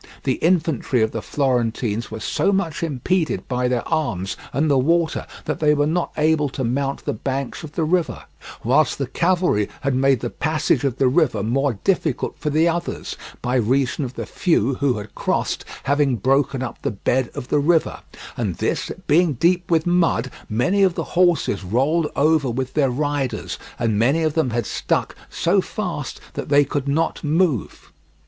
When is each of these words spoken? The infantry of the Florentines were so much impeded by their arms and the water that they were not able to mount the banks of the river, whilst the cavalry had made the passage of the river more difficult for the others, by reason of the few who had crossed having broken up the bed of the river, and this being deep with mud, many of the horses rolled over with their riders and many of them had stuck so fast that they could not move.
The 0.23 0.39
infantry 0.43 1.03
of 1.03 1.11
the 1.11 1.21
Florentines 1.21 2.09
were 2.09 2.19
so 2.21 2.51
much 2.51 2.81
impeded 2.81 3.47
by 3.47 3.67
their 3.67 3.87
arms 3.87 4.35
and 4.51 4.67
the 4.67 4.79
water 4.79 5.27
that 5.45 5.59
they 5.59 5.75
were 5.75 5.85
not 5.85 6.11
able 6.17 6.49
to 6.49 6.63
mount 6.63 7.05
the 7.05 7.13
banks 7.13 7.63
of 7.63 7.73
the 7.73 7.83
river, 7.83 8.23
whilst 8.63 8.97
the 8.97 9.05
cavalry 9.05 9.69
had 9.81 9.93
made 9.93 10.21
the 10.21 10.31
passage 10.31 10.83
of 10.83 10.97
the 10.97 11.07
river 11.07 11.43
more 11.43 11.73
difficult 11.83 12.35
for 12.39 12.49
the 12.49 12.67
others, 12.67 13.15
by 13.43 13.53
reason 13.57 14.03
of 14.03 14.15
the 14.15 14.25
few 14.25 14.73
who 14.73 14.97
had 14.97 15.13
crossed 15.13 15.65
having 15.83 16.15
broken 16.15 16.63
up 16.63 16.81
the 16.81 16.89
bed 16.89 17.29
of 17.35 17.49
the 17.49 17.59
river, 17.59 17.99
and 18.35 18.55
this 18.55 18.89
being 19.05 19.33
deep 19.33 19.69
with 19.69 19.85
mud, 19.85 20.31
many 20.49 20.81
of 20.81 20.95
the 20.95 21.03
horses 21.13 21.63
rolled 21.63 22.07
over 22.15 22.49
with 22.49 22.73
their 22.73 22.89
riders 22.89 23.59
and 23.77 23.99
many 23.99 24.23
of 24.23 24.33
them 24.33 24.49
had 24.49 24.65
stuck 24.65 25.15
so 25.29 25.61
fast 25.61 26.19
that 26.33 26.49
they 26.49 26.65
could 26.65 26.87
not 26.87 27.23
move. 27.23 27.93